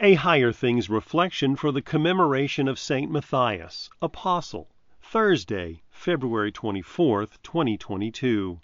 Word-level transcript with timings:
a 0.00 0.14
Higher 0.14 0.52
Things 0.52 0.88
reflection 0.88 1.56
for 1.56 1.72
the 1.72 1.82
commemoration 1.82 2.68
of 2.68 2.78
St. 2.78 3.10
Matthias, 3.10 3.90
Apostle, 4.00 4.70
Thursday, 5.02 5.82
February 5.90 6.52
24th, 6.52 7.42
2022. 7.42 8.60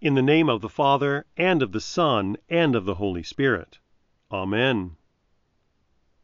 In 0.00 0.14
the 0.14 0.22
name 0.22 0.48
of 0.48 0.60
the 0.60 0.68
Father, 0.68 1.26
and 1.36 1.62
of 1.62 1.72
the 1.72 1.80
Son, 1.80 2.36
and 2.48 2.76
of 2.76 2.84
the 2.84 2.94
Holy 2.94 3.24
Spirit. 3.24 3.80
Amen. 4.30 4.96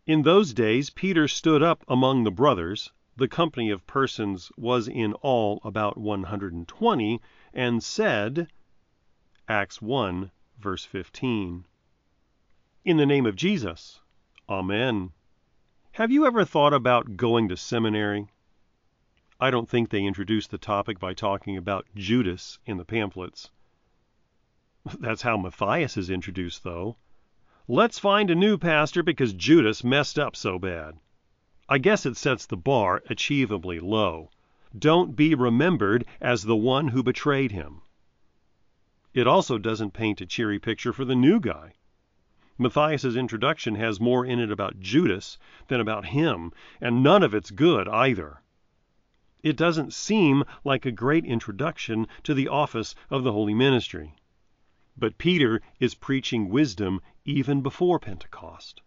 In 0.07 0.23
those 0.23 0.55
days 0.55 0.91
Peter 0.91 1.27
stood 1.27 1.63
up 1.63 1.83
among 1.89 2.23
the 2.23 2.31
brothers 2.31 2.93
the 3.17 3.27
company 3.27 3.71
of 3.71 3.89
persons 3.89 4.53
was 4.57 4.87
in 4.87 5.15
all 5.15 5.61
about 5.65 5.99
120 5.99 7.21
and 7.53 7.83
said 7.83 8.47
Acts 9.49 9.83
1 9.83 10.31
verse 10.61 10.85
15 10.85 11.65
in 12.85 12.97
the 12.97 13.07
name 13.07 13.27
of 13.27 13.37
Jesus. 13.37 14.01
Amen. 14.49 15.13
Have 15.93 16.11
you 16.11 16.27
ever 16.27 16.45
thought 16.45 16.73
about 16.73 17.17
going 17.17 17.49
to 17.49 17.57
seminary? 17.57 18.29
I 19.39 19.51
don't 19.51 19.69
think 19.69 19.91
they 19.91 20.05
introduced 20.05 20.51
the 20.51 20.59
topic 20.59 20.99
by 20.99 21.13
talking 21.13 21.57
about 21.57 21.87
Judas 21.95 22.59
in 22.65 22.79
the 22.79 22.85
pamphlets. 22.85 23.51
That's 24.99 25.23
how 25.23 25.37
Matthias 25.37 25.97
is 25.97 26.09
introduced, 26.09 26.65
though. 26.65 26.97
Let's 27.69 27.99
find 27.99 28.31
a 28.31 28.35
new 28.35 28.57
pastor 28.57 29.03
because 29.03 29.33
Judas 29.35 29.85
messed 29.85 30.19
up 30.19 30.35
so 30.35 30.59
bad. 30.59 30.99
I 31.69 31.79
guess 31.79 32.07
it 32.07 32.17
sets 32.17 32.47
the 32.47 32.57
bar 32.57 33.03
achievably 33.11 33.81
low. 33.81 34.31
Don't 34.77 35.15
be 35.15 35.35
remembered 35.35 36.07
as 36.21 36.45
the 36.45 36.57
one 36.57 36.89
who 36.89 37.03
betrayed 37.03 37.53
him. 37.53 37.83
It 39.13 39.27
also 39.27 39.59
doesn't 39.59 39.93
paint 39.93 40.21
a 40.21 40.27
cheery 40.27 40.59
picture 40.59 40.93
for 40.93 41.05
the 41.05 41.15
new 41.15 41.41
guy. 41.41 41.75
Matthias's 42.61 43.17
introduction 43.17 43.77
has 43.77 43.99
more 43.99 44.27
in 44.27 44.39
it 44.39 44.51
about 44.53 44.81
Judas 44.81 45.39
than 45.69 45.81
about 45.81 46.05
him, 46.05 46.53
and 46.79 47.03
none 47.03 47.23
of 47.23 47.35
it's 47.35 47.51
good 47.51 47.89
either. 47.89 48.43
It 49.43 49.57
doesn't 49.57 49.95
seem 49.95 50.45
like 50.63 50.85
a 50.85 50.93
great 50.93 51.25
introduction 51.25 52.07
to 52.23 52.35
the 52.35 52.49
office 52.49 52.95
of 53.09 53.25
the 53.25 53.33
holy 53.33 53.55
ministry. 53.55 54.15
But 54.95 55.17
Peter 55.17 55.63
is 55.79 55.95
preaching 55.95 56.51
wisdom 56.51 57.01
even 57.25 57.63
before 57.63 57.99
Pentecost. 57.99 58.83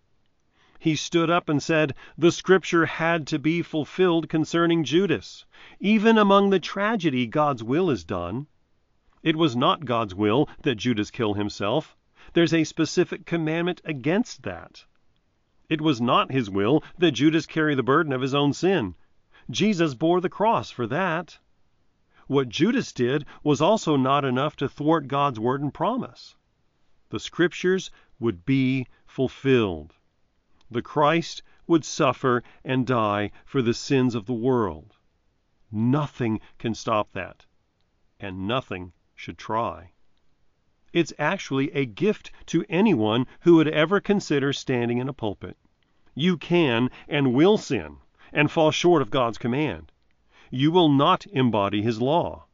He 0.77 0.95
stood 0.95 1.31
up 1.31 1.49
and 1.49 1.63
said 1.63 1.95
the 2.15 2.31
scripture 2.31 2.85
had 2.85 3.25
to 3.25 3.39
be 3.39 3.63
fulfilled 3.63 4.29
concerning 4.29 4.83
Judas. 4.83 5.45
Even 5.79 6.19
among 6.19 6.51
the 6.51 6.59
tragedy, 6.59 7.25
God's 7.25 7.63
will 7.63 7.89
is 7.89 8.03
done. 8.03 8.45
It 9.23 9.35
was 9.35 9.55
not 9.55 9.85
God's 9.85 10.13
will 10.13 10.47
that 10.61 10.75
Judas 10.75 11.09
kill 11.09 11.33
himself. 11.33 11.97
There's 12.33 12.53
a 12.53 12.63
specific 12.63 13.25
commandment 13.25 13.81
against 13.85 14.43
that. 14.43 14.85
It 15.69 15.81
was 15.81 16.01
not 16.01 16.31
his 16.31 16.49
will 16.49 16.83
that 16.97 17.11
Judas 17.11 17.45
carry 17.45 17.75
the 17.75 17.83
burden 17.83 18.11
of 18.11 18.21
his 18.21 18.33
own 18.33 18.53
sin. 18.53 18.95
Jesus 19.49 19.93
bore 19.93 20.19
the 20.19 20.29
cross 20.29 20.71
for 20.71 20.87
that. 20.87 21.37
What 22.27 22.49
Judas 22.49 22.91
did 22.91 23.25
was 23.43 23.61
also 23.61 23.95
not 23.95 24.25
enough 24.25 24.55
to 24.57 24.67
thwart 24.67 25.07
God's 25.07 25.39
word 25.39 25.61
and 25.61 25.73
promise. 25.73 26.35
The 27.09 27.19
scriptures 27.19 27.91
would 28.19 28.45
be 28.45 28.87
fulfilled. 29.05 29.95
The 30.71 30.81
Christ 30.81 31.43
would 31.67 31.85
suffer 31.85 32.43
and 32.63 32.87
die 32.87 33.31
for 33.45 33.61
the 33.61 33.73
sins 33.73 34.15
of 34.15 34.25
the 34.25 34.33
world. 34.33 34.95
Nothing 35.71 36.41
can 36.57 36.73
stop 36.73 37.11
that, 37.13 37.45
and 38.19 38.47
nothing 38.47 38.93
should 39.15 39.37
try. 39.37 39.92
It's 40.93 41.11
actually 41.17 41.71
a 41.71 41.85
gift 41.85 42.31
to 42.45 42.63
anyone 42.69 43.25
who 43.41 43.55
would 43.55 43.67
ever 43.67 43.99
consider 43.99 44.53
standing 44.53 44.99
in 44.99 45.09
a 45.09 45.13
pulpit. 45.13 45.57
You 46.13 46.37
can 46.37 46.91
and 47.07 47.33
will 47.33 47.57
sin 47.57 47.97
and 48.31 48.51
fall 48.51 48.69
short 48.69 49.01
of 49.01 49.09
God's 49.09 49.39
command. 49.39 49.91
You 50.51 50.71
will 50.71 50.89
not 50.89 51.25
embody 51.27 51.81
his 51.81 51.99
law. 51.99 52.45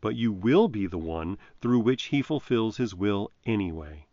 But 0.00 0.14
you 0.14 0.32
will 0.32 0.68
be 0.68 0.86
the 0.86 0.98
one 0.98 1.36
through 1.60 1.80
which 1.80 2.04
he 2.04 2.22
fulfills 2.22 2.76
his 2.76 2.94
will 2.94 3.32
anyway. 3.44 4.06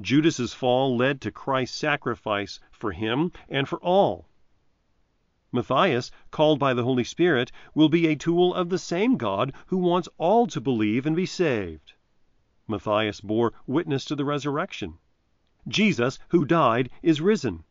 Judas's 0.00 0.54
fall 0.54 0.96
led 0.96 1.20
to 1.20 1.30
Christ's 1.30 1.76
sacrifice 1.76 2.60
for 2.72 2.92
him 2.92 3.32
and 3.46 3.68
for 3.68 3.78
all. 3.80 4.29
Matthias, 5.52 6.10
called 6.30 6.58
by 6.58 6.74
the 6.74 6.84
Holy 6.84 7.04
Spirit, 7.04 7.50
will 7.74 7.88
be 7.88 8.06
a 8.06 8.16
tool 8.16 8.54
of 8.54 8.68
the 8.68 8.78
same 8.78 9.16
God 9.16 9.52
who 9.66 9.78
wants 9.78 10.08
all 10.16 10.46
to 10.46 10.60
believe 10.60 11.06
and 11.06 11.16
be 11.16 11.26
saved. 11.26 11.94
Matthias 12.68 13.20
bore 13.20 13.52
witness 13.66 14.04
to 14.04 14.14
the 14.14 14.24
resurrection. 14.24 14.98
Jesus, 15.66 16.18
who 16.28 16.44
died, 16.44 16.88
is 17.02 17.20
risen 17.20 17.64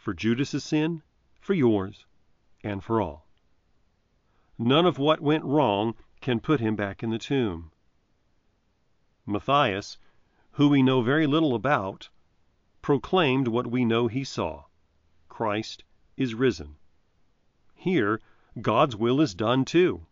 for 0.00 0.14
Judas's 0.14 0.64
sin, 0.64 1.02
for 1.38 1.52
yours, 1.52 2.06
and 2.64 2.82
for 2.82 3.02
all. 3.02 3.28
None 4.58 4.86
of 4.86 4.98
what 4.98 5.20
went 5.20 5.44
wrong 5.44 5.94
can 6.22 6.40
put 6.40 6.60
him 6.60 6.74
back 6.74 7.02
in 7.02 7.10
the 7.10 7.18
tomb. 7.18 7.70
Matthias, 9.26 9.98
who 10.52 10.70
we 10.70 10.82
know 10.82 11.02
very 11.02 11.26
little 11.26 11.54
about, 11.54 12.08
proclaimed 12.80 13.46
what 13.46 13.66
we 13.66 13.84
know 13.84 14.06
he 14.06 14.24
saw 14.24 14.64
Christ 15.28 15.84
is 16.16 16.34
risen. 16.34 16.76
Here, 17.82 18.20
God's 18.60 18.94
will 18.94 19.22
is 19.22 19.34
done 19.34 19.64
too. 19.64 20.06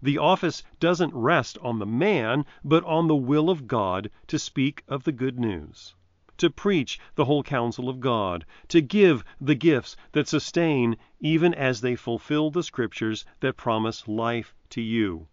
The 0.00 0.16
office 0.16 0.62
doesn't 0.78 1.12
rest 1.12 1.58
on 1.58 1.78
the 1.78 1.84
man, 1.84 2.46
but 2.64 2.82
on 2.84 3.06
the 3.06 3.14
will 3.14 3.50
of 3.50 3.66
God 3.66 4.10
to 4.28 4.38
speak 4.38 4.82
of 4.88 5.04
the 5.04 5.12
good 5.12 5.38
news, 5.38 5.94
to 6.38 6.48
preach 6.48 6.98
the 7.16 7.26
whole 7.26 7.42
counsel 7.42 7.90
of 7.90 8.00
God, 8.00 8.46
to 8.68 8.80
give 8.80 9.22
the 9.38 9.54
gifts 9.54 9.94
that 10.12 10.26
sustain 10.26 10.96
even 11.18 11.52
as 11.52 11.82
they 11.82 11.96
fulfill 11.96 12.50
the 12.50 12.62
scriptures 12.62 13.26
that 13.40 13.58
promise 13.58 14.08
life 14.08 14.54
to 14.70 14.80
you. 14.80 15.28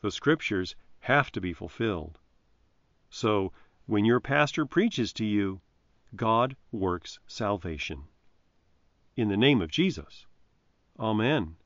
The 0.00 0.12
scriptures 0.12 0.76
have 1.00 1.32
to 1.32 1.40
be 1.40 1.52
fulfilled. 1.52 2.20
So, 3.08 3.52
when 3.86 4.04
your 4.04 4.20
pastor 4.20 4.64
preaches 4.64 5.12
to 5.14 5.24
you, 5.24 5.60
God 6.14 6.54
works 6.70 7.18
salvation 7.26 8.04
in 9.16 9.28
the 9.28 9.36
name 9.36 9.60
of 9.60 9.70
Jesus. 9.70 10.26
Amen. 10.98 11.56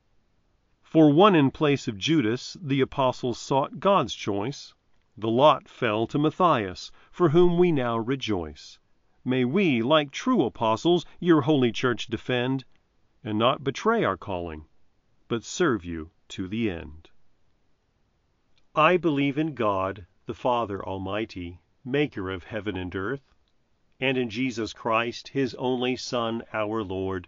For 0.81 1.11
one 1.11 1.35
in 1.35 1.51
place 1.51 1.87
of 1.87 1.97
Judas, 1.97 2.55
the 2.61 2.81
apostles 2.81 3.37
sought 3.37 3.79
God's 3.79 4.15
choice. 4.15 4.73
The 5.17 5.29
lot 5.29 5.67
fell 5.67 6.07
to 6.07 6.17
Matthias, 6.17 6.91
for 7.11 7.29
whom 7.29 7.57
we 7.57 7.71
now 7.71 7.97
rejoice. 7.97 8.79
May 9.23 9.43
we, 9.45 9.81
like 9.81 10.11
true 10.11 10.43
apostles, 10.45 11.05
your 11.19 11.41
holy 11.41 11.71
church 11.71 12.07
defend, 12.07 12.65
and 13.23 13.39
not 13.39 13.63
betray 13.63 14.03
our 14.03 14.17
calling, 14.17 14.67
but 15.27 15.43
serve 15.43 15.83
you 15.83 16.11
to 16.29 16.47
the 16.47 16.69
end. 16.69 17.09
I 18.75 18.97
believe 18.97 19.37
in 19.37 19.55
God, 19.55 20.05
the 20.25 20.33
Father 20.33 20.85
Almighty, 20.85 21.59
maker 21.83 22.29
of 22.29 22.43
heaven 22.43 22.75
and 22.75 22.95
earth, 22.95 23.33
and 23.99 24.17
in 24.17 24.29
Jesus 24.29 24.73
Christ, 24.73 25.29
his 25.29 25.55
only 25.55 25.95
Son, 25.95 26.43
our 26.53 26.83
Lord 26.83 27.27